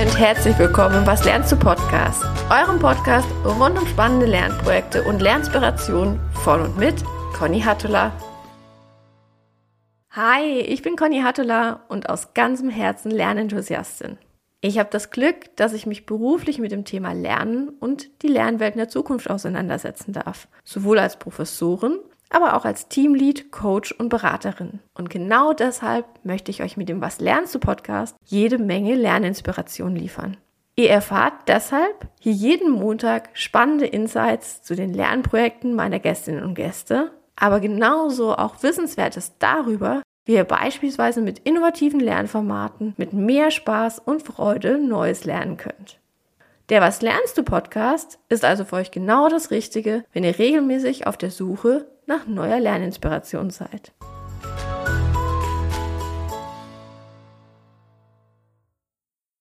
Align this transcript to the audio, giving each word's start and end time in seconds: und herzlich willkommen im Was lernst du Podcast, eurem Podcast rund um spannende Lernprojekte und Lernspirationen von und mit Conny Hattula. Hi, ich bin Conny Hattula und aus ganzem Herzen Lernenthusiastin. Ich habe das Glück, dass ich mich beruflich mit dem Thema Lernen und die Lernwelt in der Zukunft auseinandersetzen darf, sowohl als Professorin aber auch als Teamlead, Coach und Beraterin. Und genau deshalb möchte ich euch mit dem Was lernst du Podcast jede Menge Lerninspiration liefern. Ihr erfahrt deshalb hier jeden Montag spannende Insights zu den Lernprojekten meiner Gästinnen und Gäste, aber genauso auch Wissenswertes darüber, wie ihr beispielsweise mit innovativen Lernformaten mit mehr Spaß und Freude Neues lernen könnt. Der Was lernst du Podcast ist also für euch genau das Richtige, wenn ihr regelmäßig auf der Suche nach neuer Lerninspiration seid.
und 0.00 0.18
herzlich 0.18 0.58
willkommen 0.58 0.96
im 0.96 1.06
Was 1.06 1.22
lernst 1.26 1.52
du 1.52 1.56
Podcast, 1.56 2.24
eurem 2.48 2.78
Podcast 2.78 3.28
rund 3.44 3.78
um 3.78 3.86
spannende 3.86 4.24
Lernprojekte 4.24 5.02
und 5.04 5.20
Lernspirationen 5.20 6.18
von 6.42 6.62
und 6.62 6.78
mit 6.78 6.94
Conny 7.34 7.60
Hattula. 7.60 8.10
Hi, 10.12 10.60
ich 10.60 10.80
bin 10.80 10.96
Conny 10.96 11.20
Hattula 11.20 11.84
und 11.90 12.08
aus 12.08 12.32
ganzem 12.32 12.70
Herzen 12.70 13.10
Lernenthusiastin. 13.10 14.16
Ich 14.62 14.78
habe 14.78 14.88
das 14.90 15.10
Glück, 15.10 15.54
dass 15.56 15.74
ich 15.74 15.84
mich 15.84 16.06
beruflich 16.06 16.58
mit 16.58 16.72
dem 16.72 16.86
Thema 16.86 17.12
Lernen 17.12 17.68
und 17.68 18.22
die 18.22 18.28
Lernwelt 18.28 18.72
in 18.72 18.78
der 18.78 18.88
Zukunft 18.88 19.28
auseinandersetzen 19.28 20.14
darf, 20.14 20.48
sowohl 20.64 21.00
als 21.00 21.18
Professorin 21.18 21.98
aber 22.32 22.56
auch 22.56 22.64
als 22.64 22.88
Teamlead, 22.88 23.52
Coach 23.52 23.92
und 23.92 24.08
Beraterin. 24.08 24.80
Und 24.94 25.10
genau 25.10 25.52
deshalb 25.52 26.06
möchte 26.24 26.50
ich 26.50 26.62
euch 26.62 26.76
mit 26.76 26.88
dem 26.88 27.00
Was 27.00 27.20
lernst 27.20 27.54
du 27.54 27.58
Podcast 27.58 28.16
jede 28.24 28.58
Menge 28.58 28.94
Lerninspiration 28.94 29.94
liefern. 29.94 30.36
Ihr 30.74 30.90
erfahrt 30.90 31.34
deshalb 31.48 32.08
hier 32.18 32.32
jeden 32.32 32.70
Montag 32.70 33.28
spannende 33.34 33.86
Insights 33.86 34.62
zu 34.62 34.74
den 34.74 34.94
Lernprojekten 34.94 35.74
meiner 35.74 35.98
Gästinnen 35.98 36.42
und 36.42 36.54
Gäste, 36.54 37.12
aber 37.36 37.60
genauso 37.60 38.34
auch 38.34 38.62
Wissenswertes 38.62 39.32
darüber, 39.38 40.02
wie 40.24 40.34
ihr 40.34 40.44
beispielsweise 40.44 41.20
mit 41.20 41.40
innovativen 41.40 42.00
Lernformaten 42.00 42.94
mit 42.96 43.12
mehr 43.12 43.50
Spaß 43.50 43.98
und 43.98 44.22
Freude 44.22 44.78
Neues 44.78 45.24
lernen 45.24 45.58
könnt. 45.58 45.98
Der 46.68 46.80
Was 46.80 47.02
lernst 47.02 47.36
du 47.36 47.42
Podcast 47.42 48.18
ist 48.30 48.44
also 48.44 48.64
für 48.64 48.76
euch 48.76 48.90
genau 48.90 49.28
das 49.28 49.50
Richtige, 49.50 50.04
wenn 50.12 50.24
ihr 50.24 50.38
regelmäßig 50.38 51.06
auf 51.06 51.18
der 51.18 51.30
Suche 51.30 51.91
nach 52.06 52.26
neuer 52.26 52.60
Lerninspiration 52.60 53.50
seid. 53.50 53.92